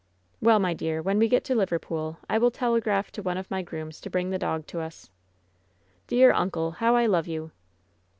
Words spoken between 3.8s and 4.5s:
to bring the